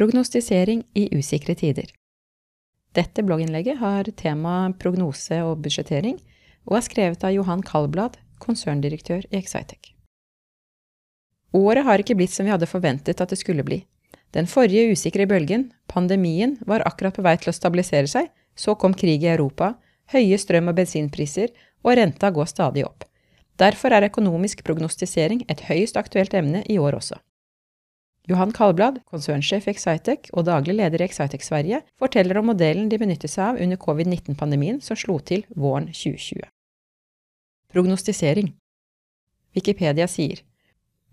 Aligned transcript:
Prognostisering 0.00 0.82
i 0.94 1.10
usikre 1.12 1.52
tider. 1.54 1.90
Dette 2.96 3.20
blogginnlegget 3.20 3.76
har 3.82 4.06
tema 4.16 4.72
prognose 4.80 5.42
og 5.44 5.60
budsjettering, 5.60 6.16
og 6.64 6.78
er 6.78 6.86
skrevet 6.86 7.26
av 7.28 7.34
Johan 7.34 7.60
Kallblad, 7.60 8.16
konserndirektør 8.40 9.28
i 9.28 9.36
Excitec. 9.42 9.90
Året 11.52 11.84
har 11.84 12.00
ikke 12.00 12.16
blitt 12.16 12.32
som 12.32 12.48
vi 12.48 12.54
hadde 12.54 12.70
forventet 12.72 13.20
at 13.20 13.28
det 13.28 13.42
skulle 13.42 13.66
bli. 13.66 13.82
Den 14.32 14.48
forrige 14.48 14.88
usikre 14.96 15.28
bølgen, 15.28 15.68
pandemien, 15.84 16.56
var 16.64 16.88
akkurat 16.88 17.20
på 17.20 17.28
vei 17.28 17.36
til 17.36 17.52
å 17.52 17.58
stabilisere 17.60 18.08
seg, 18.08 18.32
så 18.56 18.80
kom 18.80 18.96
krig 18.96 19.20
i 19.28 19.34
Europa, 19.36 19.74
høye 20.16 20.40
strøm- 20.40 20.72
og 20.72 20.80
bensinpriser, 20.80 21.52
og 21.84 21.98
renta 22.00 22.32
går 22.32 22.48
stadig 22.48 22.88
opp. 22.88 23.04
Derfor 23.60 23.92
er 23.92 24.08
økonomisk 24.08 24.64
prognostisering 24.64 25.44
et 25.52 25.68
høyst 25.68 26.00
aktuelt 26.00 26.32
emne 26.32 26.64
i 26.64 26.80
år 26.80 27.04
også. 27.04 27.20
Johan 28.28 28.52
Kallblad, 28.52 29.00
konsernsjef 29.08 29.66
i 29.66 29.72
Excitec 29.72 30.28
og 30.34 30.44
daglig 30.46 30.76
leder 30.76 31.00
i 31.00 31.06
Excitec 31.08 31.44
Sverige, 31.46 31.80
forteller 31.98 32.38
om 32.38 32.50
modellen 32.52 32.90
de 32.90 32.98
benyttet 33.00 33.32
seg 33.32 33.54
av 33.54 33.62
under 33.64 33.80
covid-19-pandemien 33.80 34.80
som 34.84 34.98
slo 34.98 35.18
til 35.24 35.46
våren 35.56 35.88
2020. 35.88 36.44
Prognostisering 37.70 38.52
Wikipedia 39.56 40.06
sier 40.10 40.44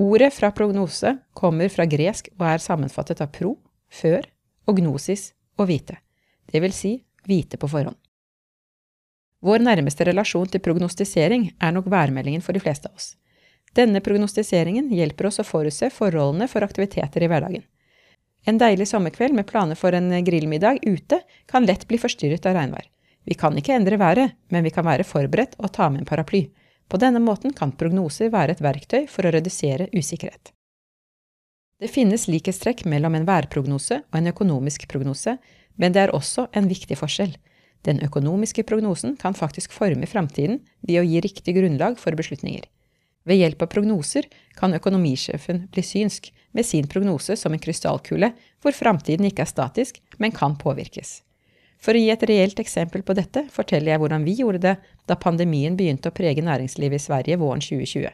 Ordet 0.00 0.30
fra 0.32 0.52
prognose 0.56 1.18
kommer 1.36 1.68
fra 1.68 1.84
gresk 1.84 2.30
og 2.38 2.46
er 2.48 2.62
sammenfattet 2.64 3.20
av 3.20 3.28
pro, 3.34 3.58
før, 3.92 4.24
og 4.64 4.78
gnosis, 4.78 5.32
og 5.60 5.68
vite, 5.68 5.98
det 6.48 6.62
vil 6.64 6.72
si 6.72 6.94
vite 7.28 7.58
på 7.60 7.68
forhånd. 7.68 7.98
Vår 9.42 9.58
nærmeste 9.58 10.06
relasjon 10.06 10.48
til 10.48 10.62
prognostisering 10.62 11.50
er 11.60 11.74
nok 11.74 11.90
værmeldingen 11.90 12.44
for 12.44 12.54
de 12.54 12.62
fleste 12.62 12.88
av 12.88 12.96
oss. 12.96 13.16
Denne 13.72 14.02
prognostiseringen 14.04 14.90
hjelper 14.92 15.30
oss 15.30 15.40
å 15.40 15.46
forutse 15.48 15.88
forholdene 15.90 16.48
for 16.48 16.64
aktiviteter 16.64 17.24
i 17.24 17.28
hverdagen. 17.32 17.64
En 18.44 18.58
deilig 18.58 18.88
sommerkveld 18.90 19.36
med 19.38 19.46
planer 19.46 19.78
for 19.78 19.94
en 19.94 20.10
grillmiddag 20.24 20.82
ute 20.82 21.20
kan 21.46 21.66
lett 21.66 21.86
bli 21.88 22.00
forstyrret 22.02 22.46
av 22.46 22.56
regnvær. 22.58 22.88
Vi 23.24 23.36
kan 23.38 23.56
ikke 23.56 23.76
endre 23.76 23.96
været, 23.96 24.34
men 24.50 24.64
vi 24.66 24.72
kan 24.74 24.84
være 24.84 25.06
forberedt 25.06 25.54
og 25.58 25.70
ta 25.72 25.88
med 25.88 26.02
en 26.02 26.08
paraply. 26.08 26.48
På 26.90 26.98
denne 26.98 27.22
måten 27.22 27.54
kan 27.56 27.72
prognoser 27.72 28.32
være 28.34 28.56
et 28.56 28.64
verktøy 28.64 29.06
for 29.08 29.24
å 29.24 29.32
redusere 29.32 29.86
usikkerhet. 29.94 30.50
Det 31.80 31.90
finnes 31.90 32.28
likhetstrekk 32.28 32.84
mellom 32.86 33.14
en 33.16 33.26
værprognose 33.26 34.02
og 34.02 34.18
en 34.18 34.30
økonomisk 34.30 34.84
prognose, 34.90 35.38
men 35.78 35.94
det 35.94 36.02
er 36.02 36.14
også 36.14 36.48
en 36.52 36.68
viktig 36.70 36.98
forskjell. 36.98 37.32
Den 37.86 38.02
økonomiske 38.04 38.62
prognosen 38.66 39.16
kan 39.18 39.34
faktisk 39.34 39.72
forme 39.74 40.06
framtiden 40.06 40.60
ved 40.82 41.00
å 41.00 41.06
gi 41.06 41.22
riktig 41.24 41.56
grunnlag 41.56 41.96
for 41.98 42.14
beslutninger. 42.18 42.68
Ved 43.28 43.38
hjelp 43.38 43.62
av 43.62 43.70
prognoser 43.70 44.26
kan 44.58 44.74
økonomisjefen 44.74 45.66
bli 45.72 45.84
synsk, 45.86 46.32
med 46.52 46.66
sin 46.68 46.88
prognose 46.90 47.36
som 47.40 47.54
en 47.54 47.62
krystallkule, 47.62 48.32
hvor 48.60 48.74
framtiden 48.76 49.24
ikke 49.28 49.46
er 49.46 49.48
statisk, 49.50 50.02
men 50.18 50.34
kan 50.36 50.58
påvirkes. 50.60 51.22
For 51.82 51.96
å 51.96 52.02
gi 52.02 52.10
et 52.12 52.24
reelt 52.28 52.60
eksempel 52.62 53.02
på 53.02 53.14
dette 53.18 53.46
forteller 53.50 53.94
jeg 53.94 54.02
hvordan 54.02 54.26
vi 54.26 54.36
gjorde 54.38 54.60
det 54.62 54.74
da 55.10 55.18
pandemien 55.18 55.78
begynte 55.78 56.12
å 56.12 56.14
prege 56.14 56.44
næringslivet 56.44 57.00
i 57.00 57.06
Sverige 57.06 57.38
våren 57.40 57.64
2020. 57.64 58.12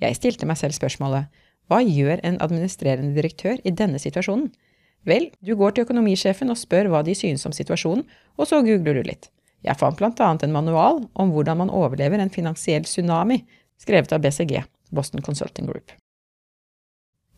Jeg 0.00 0.18
stilte 0.18 0.46
meg 0.46 0.60
selv 0.60 0.76
spørsmålet 0.76 1.40
hva 1.70 1.80
gjør 1.86 2.22
en 2.26 2.38
administrerende 2.42 3.14
direktør 3.14 3.60
i 3.62 3.72
denne 3.74 3.98
situasjonen? 4.02 4.48
Vel, 5.06 5.30
du 5.40 5.54
går 5.56 5.74
til 5.74 5.86
økonomisjefen 5.86 6.50
og 6.52 6.58
spør 6.58 6.90
hva 6.92 7.02
de 7.06 7.14
synes 7.16 7.46
om 7.46 7.54
situasjonen, 7.56 8.02
og 8.36 8.48
så 8.50 8.60
googler 8.66 8.98
du 8.98 9.06
litt. 9.06 9.30
Jeg 9.64 9.78
fant 9.78 9.96
blant 9.96 10.20
annet 10.24 10.44
en 10.46 10.54
manual 10.54 11.02
om 11.14 11.32
hvordan 11.34 11.60
man 11.62 11.72
overlever 11.72 12.20
en 12.20 12.32
finansiell 12.32 12.86
tsunami, 12.88 13.42
skrevet 13.80 14.12
av 14.12 14.22
BCG, 14.24 14.62
Boston 14.90 15.24
Consulting 15.24 15.66
Group. 15.70 15.92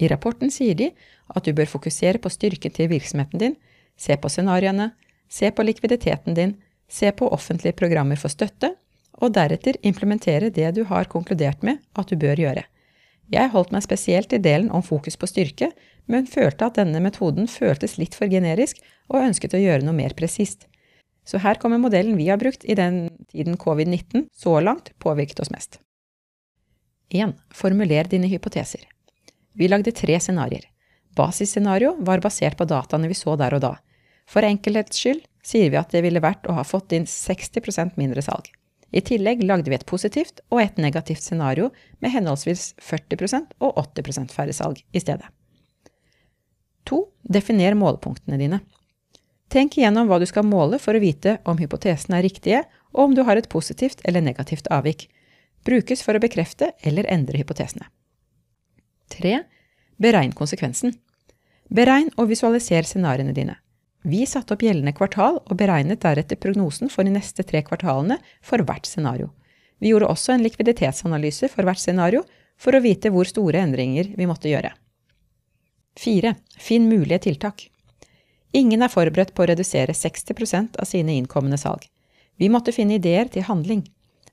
I 0.03 0.09
rapporten 0.11 0.51
sier 0.51 0.75
de 0.75 0.91
at 1.31 1.47
du 1.47 1.53
bør 1.55 1.71
fokusere 1.71 2.19
på 2.23 2.33
styrken 2.33 2.75
til 2.75 2.91
virksomheten 2.91 3.43
din, 3.43 3.57
se 3.97 4.17
på 4.19 4.31
scenarioene, 4.33 4.91
se 5.31 5.51
på 5.55 5.65
likviditeten 5.65 6.35
din, 6.35 6.57
se 6.89 7.13
på 7.13 7.29
offentlige 7.33 7.77
programmer 7.79 8.19
for 8.21 8.33
støtte, 8.33 8.75
og 9.23 9.35
deretter 9.37 9.79
implementere 9.87 10.51
det 10.51 10.73
du 10.77 10.83
har 10.89 11.11
konkludert 11.13 11.63
med 11.63 11.79
at 11.95 12.11
du 12.11 12.17
bør 12.19 12.41
gjøre. 12.41 12.65
Jeg 13.33 13.53
holdt 13.53 13.71
meg 13.73 13.85
spesielt 13.85 14.33
i 14.35 14.41
delen 14.43 14.73
om 14.75 14.83
fokus 14.83 15.17
på 15.17 15.29
styrke, 15.31 15.71
men 16.11 16.27
følte 16.27 16.67
at 16.67 16.81
denne 16.81 17.01
metoden 17.05 17.47
føltes 17.49 17.97
litt 18.01 18.17
for 18.19 18.29
generisk, 18.29 18.81
og 19.09 19.23
ønsket 19.23 19.55
å 19.55 19.63
gjøre 19.63 19.87
noe 19.87 19.97
mer 19.97 20.17
presist. 20.19 20.67
Så 21.25 21.39
her 21.39 21.61
kommer 21.63 21.79
modellen 21.79 22.19
vi 22.19 22.27
har 22.33 22.41
brukt 22.41 22.65
i 22.67 22.75
den 22.75 23.07
tiden 23.31 23.57
covid-19 23.61 24.27
så 24.35 24.59
langt 24.61 24.91
påvirket 24.99 25.45
oss 25.45 25.53
mest. 25.55 25.79
1. 27.13 27.35
Formuler 27.53 28.09
dine 28.11 28.31
hypoteser. 28.33 28.87
Vi 29.53 29.69
lagde 29.69 29.93
tre 29.93 30.17
scenarioer. 30.21 30.65
Basisscenario 31.17 31.93
var 32.01 32.23
basert 32.25 32.57
på 32.57 32.65
dataene 32.65 33.11
vi 33.11 33.17
så 33.17 33.37
der 33.37 33.53
og 33.57 33.63
da. 33.65 33.75
For 34.29 34.45
enkelhets 34.47 34.97
skyld 34.97 35.21
sier 35.45 35.69
vi 35.71 35.81
at 35.81 35.93
det 35.93 36.01
ville 36.07 36.23
vært 36.25 36.49
å 36.49 36.57
ha 36.57 36.65
fått 36.65 36.95
inn 36.97 37.05
60% 37.09 37.99
mindre 38.01 38.25
salg. 38.25 38.49
I 38.93 39.01
tillegg 39.05 39.43
lagde 39.45 39.73
vi 39.73 39.77
et 39.77 39.89
positivt 39.89 40.43
og 40.53 40.61
et 40.63 40.79
negativt 40.81 41.25
scenario 41.25 41.71
med 42.01 42.13
henholdsvis 42.13 42.73
40% 42.81 43.57
og 43.65 43.81
80% 43.81 44.33
færre 44.33 44.57
salg 44.57 44.83
i 44.93 45.01
stedet. 45.01 45.29
2. 46.89 46.99
Definer 47.37 47.77
målepunktene 47.79 48.41
dine. 48.41 48.61
Tenk 49.53 49.77
igjennom 49.77 50.09
hva 50.09 50.19
du 50.21 50.27
skal 50.29 50.47
måle 50.49 50.81
for 50.81 50.97
å 50.97 51.03
vite 51.03 51.39
om 51.49 51.61
hypotesene 51.61 52.19
er 52.19 52.25
riktige, 52.25 52.63
og 52.93 53.09
om 53.09 53.17
du 53.17 53.23
har 53.29 53.37
et 53.37 53.49
positivt 53.53 54.01
eller 54.09 54.25
negativt 54.25 54.69
avvik 54.73 55.09
brukes 55.65 56.03
for 56.03 56.17
å 56.17 56.23
bekrefte 56.23 56.73
eller 56.83 57.09
endre 57.11 57.41
hypotesene. 57.41 57.87
3. 59.13 59.43
Beregn 60.03 60.33
konsekvensen. 60.37 60.95
Beregn 61.73 62.11
og 62.17 62.31
visualiser 62.33 62.87
scenarioene 62.89 63.35
dine. 63.37 63.57
Vi 64.03 64.25
satte 64.27 64.57
opp 64.57 64.65
gjeldende 64.65 64.95
kvartal 64.97 65.39
og 65.45 65.59
beregnet 65.59 66.03
deretter 66.03 66.39
prognosen 66.41 66.91
for 66.91 67.07
de 67.07 67.15
neste 67.15 67.45
tre 67.47 67.63
kvartalene 67.63 68.19
for 68.43 68.65
hvert 68.67 68.89
scenario. 68.89 69.31
Vi 69.79 69.93
gjorde 69.93 70.11
også 70.11 70.35
en 70.35 70.43
likviditetsanalyse 70.43 71.51
for 71.53 71.67
hvert 71.67 71.81
scenario 71.83 72.25
for 72.59 72.75
å 72.75 72.83
vite 72.83 73.11
hvor 73.15 73.29
store 73.29 73.63
endringer 73.63 74.11
vi 74.19 74.27
måtte 74.27 74.51
gjøre. 74.51 74.73
4. 76.03 76.35
Finn 76.59 76.89
mulige 76.91 77.23
tiltak. 77.29 77.69
Ingen 78.53 78.83
er 78.83 78.93
forberedt 78.93 79.33
på 79.35 79.45
å 79.45 79.49
redusere 79.49 79.95
60% 79.97 80.79
av 80.83 80.89
sine 80.89 81.15
innkommende 81.17 81.59
salg. 81.61 81.87
Vi 82.37 82.51
måtte 82.53 82.75
finne 82.75 82.99
ideer 82.99 83.31
til 83.33 83.47
handling. 83.47 83.85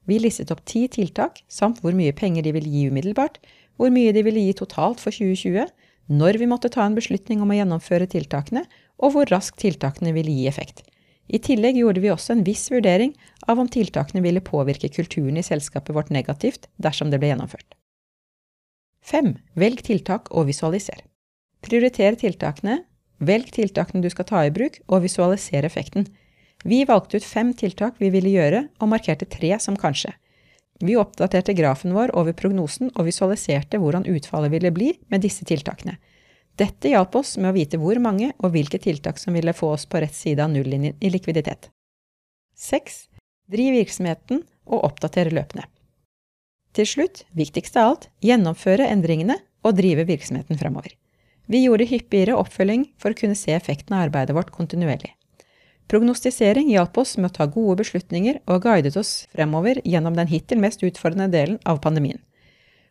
Vi 0.10 0.18
listet 0.22 0.52
opp 0.54 0.64
ti 0.66 0.88
tiltak, 0.90 1.44
samt 1.48 1.84
hvor 1.84 1.94
mye 1.96 2.16
penger 2.18 2.46
de 2.46 2.54
ville 2.56 2.70
gi 2.70 2.88
umiddelbart, 2.90 3.38
hvor 3.78 3.94
mye 3.94 4.14
de 4.16 4.24
ville 4.26 4.42
gi 4.48 4.56
totalt 4.58 5.02
for 5.04 5.14
2020, 5.14 5.70
når 6.10 6.40
vi 6.42 6.48
måtte 6.50 6.72
ta 6.74 6.86
en 6.88 6.98
beslutning 6.98 7.44
om 7.44 7.52
å 7.54 7.60
gjennomføre 7.60 8.10
tiltakene, 8.10 8.66
og 8.98 9.14
hvor 9.14 9.30
raskt 9.30 9.62
tiltakene 9.62 10.14
ville 10.16 10.34
gi 10.34 10.48
effekt. 10.50 10.82
I 11.30 11.38
tillegg 11.46 11.78
gjorde 11.78 12.02
vi 12.02 12.10
også 12.10 12.34
en 12.34 12.46
viss 12.48 12.66
vurdering 12.74 13.14
av 13.46 13.62
om 13.62 13.70
tiltakene 13.70 14.24
ville 14.26 14.42
påvirke 14.42 14.90
kulturen 14.90 15.38
i 15.38 15.46
selskapet 15.46 15.94
vårt 15.94 16.10
negativt 16.10 16.66
dersom 16.82 17.14
det 17.14 17.22
ble 17.22 17.30
gjennomført. 17.30 17.78
5. 19.06 19.36
Velg 19.62 19.84
tiltak 19.86 20.32
og 20.34 20.50
visualiser. 20.50 21.04
Prioriter 21.62 22.18
tiltakene, 22.18 22.80
velg 23.22 23.54
tiltakene 23.54 24.02
du 24.02 24.10
skal 24.10 24.28
ta 24.28 24.42
i 24.48 24.54
bruk, 24.54 24.82
og 24.90 25.06
visualiser 25.06 25.68
effekten. 25.70 26.08
Vi 26.64 26.84
valgte 26.86 27.18
ut 27.18 27.26
fem 27.26 27.54
tiltak 27.54 28.00
vi 28.00 28.10
ville 28.12 28.34
gjøre, 28.34 28.66
og 28.80 28.92
markerte 28.92 29.28
tre 29.30 29.54
som 29.64 29.78
kanskje. 29.80 30.12
Vi 30.80 30.96
oppdaterte 31.00 31.54
grafen 31.54 31.94
vår 31.96 32.14
over 32.16 32.36
prognosen 32.36 32.92
og 32.96 33.08
visualiserte 33.08 33.80
hvordan 33.80 34.08
utfallet 34.08 34.52
ville 34.52 34.72
bli 34.72 34.94
med 35.12 35.24
disse 35.24 35.48
tiltakene. 35.48 35.98
Dette 36.60 36.92
hjalp 36.92 37.16
oss 37.16 37.38
med 37.40 37.52
å 37.52 37.56
vite 37.56 37.80
hvor 37.80 38.00
mange 38.04 38.32
og 38.38 38.52
hvilke 38.52 38.80
tiltak 38.84 39.20
som 39.20 39.36
ville 39.36 39.56
få 39.56 39.74
oss 39.76 39.86
på 39.88 40.00
rett 40.04 40.16
side 40.16 40.44
av 40.44 40.52
nullinjen 40.52 40.98
i 41.00 41.12
likviditet. 41.12 41.70
6. 42.60 42.98
Driv 43.52 43.76
virksomheten 43.80 44.44
og 44.68 44.84
oppdater 44.90 45.32
løpende. 45.32 45.68
Til 46.76 46.88
slutt, 46.88 47.24
viktigst 47.36 47.80
av 47.80 47.92
alt, 47.94 48.10
gjennomføre 48.24 48.88
endringene 48.92 49.40
og 49.66 49.80
drive 49.80 50.06
virksomheten 50.08 50.60
fremover. 50.60 50.92
Vi 51.50 51.64
gjorde 51.64 51.88
hyppigere 51.90 52.38
oppfølging 52.38 52.92
for 53.00 53.12
å 53.12 53.20
kunne 53.20 53.40
se 53.40 53.56
effekten 53.56 53.96
av 53.96 54.06
arbeidet 54.08 54.36
vårt 54.38 54.52
kontinuerlig. 54.54 55.16
Prognostisering 55.90 56.70
hjalp 56.70 56.98
oss 57.02 57.16
med 57.18 57.32
å 57.32 57.36
ta 57.40 57.48
gode 57.50 57.82
beslutninger 57.82 58.44
og 58.46 58.64
guidet 58.64 58.96
oss 59.00 59.26
fremover 59.34 59.82
gjennom 59.84 60.18
den 60.18 60.30
hittil 60.30 60.62
mest 60.62 60.84
utfordrende 60.86 61.32
delen 61.34 61.58
av 61.66 61.82
pandemien. 61.82 62.20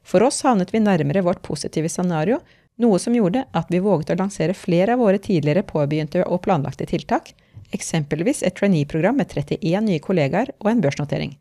For 0.02 0.24
oss 0.24 0.40
havnet 0.42 0.72
vi 0.74 0.80
nærmere 0.82 1.22
vårt 1.22 1.44
positive 1.46 1.90
scenario, 1.92 2.40
Noe 2.78 2.98
som 3.02 3.14
gjorde 3.14 3.42
at 3.58 3.70
vi 3.74 3.80
våget 3.82 4.12
å 4.14 4.16
lansere 4.20 4.54
flere 4.54 4.94
av 4.94 5.00
våre 5.02 5.18
tidligere 5.18 5.64
påbegynte 5.66 6.22
og 6.22 6.44
planlagte 6.44 6.86
tiltak, 6.86 7.32
eksempelvis 7.74 8.44
et 8.46 8.54
trainee-program 8.54 9.18
med 9.18 9.32
31 9.34 9.82
nye 9.88 10.02
kollegaer 10.02 10.52
og 10.60 10.70
en 10.70 10.82
børsnotering. 10.84 11.32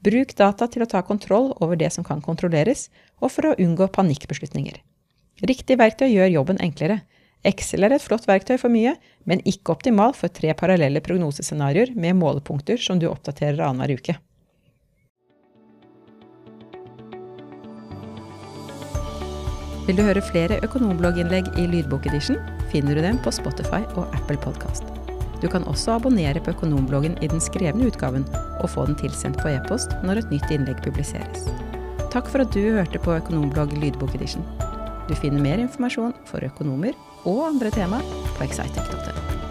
Bruk 0.00 0.32
data 0.38 0.70
til 0.72 0.86
å 0.86 0.88
ta 0.88 1.02
kontroll 1.04 1.50
over 1.60 1.76
det 1.76 1.90
som 1.92 2.06
kan 2.06 2.22
kontrolleres, 2.24 2.88
og 3.20 3.28
for 3.34 3.50
å 3.50 3.58
unngå 3.60 3.90
panikkbeslutninger. 3.92 4.80
Riktig 5.44 5.76
verktøy 5.76 6.08
gjør 6.08 6.32
jobben 6.38 6.60
enklere. 6.64 7.02
Excel 7.46 7.86
er 7.86 7.94
et 7.96 8.04
flott 8.04 8.26
verktøy 8.28 8.58
for 8.60 8.72
mye, 8.72 8.96
men 9.24 9.40
ikke 9.48 9.72
optimal 9.72 10.12
for 10.16 10.32
tre 10.32 10.52
parallelle 10.56 11.00
prognosescenarioer 11.04 11.94
med 11.96 12.18
målepunkter 12.20 12.80
som 12.80 13.00
du 13.00 13.08
oppdaterer 13.08 13.62
annenhver 13.64 13.96
uke. 13.96 14.16
Vil 19.88 19.96
du 19.96 20.04
høre 20.06 20.22
flere 20.22 20.60
økonomblogginnlegg 20.62 21.48
i 21.58 21.64
lydbokedition, 21.66 22.38
finner 22.70 22.94
du 22.94 23.02
dem 23.02 23.16
på 23.24 23.32
Spotify 23.34 23.80
og 23.96 24.12
Apple 24.14 24.38
Podkast. 24.38 24.84
Du 25.40 25.48
kan 25.48 25.64
også 25.64 25.96
abonnere 25.96 26.42
på 26.44 26.52
Økonombloggen 26.52 27.16
i 27.24 27.30
den 27.32 27.40
skrevne 27.40 27.88
utgaven 27.88 28.26
og 28.60 28.68
få 28.70 28.84
den 28.86 28.98
tilsendt 29.00 29.40
på 29.40 29.48
e-post 29.48 29.96
når 30.04 30.20
et 30.20 30.34
nytt 30.36 30.52
innlegg 30.52 30.84
publiseres. 30.84 31.48
Takk 32.12 32.28
for 32.28 32.44
at 32.44 32.52
du 32.52 32.60
hørte 32.76 33.00
på 33.00 33.16
Økonomblogg 33.16 33.72
lydbokedition. 33.80 34.44
Du 35.10 35.16
finner 35.18 35.42
mer 35.42 35.58
informasjon 35.58 36.14
for 36.30 36.46
økonomer 36.46 36.94
og 37.26 37.48
andre 37.48 37.74
tema 37.74 37.98
på 38.36 38.46
excitec.no. 38.46 39.49